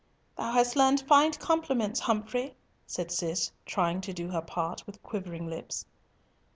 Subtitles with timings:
[0.35, 2.55] "Thou hast learnt fine compliments, Humfrey,"
[2.87, 5.85] said Cis, trying to do her part with quivering lips.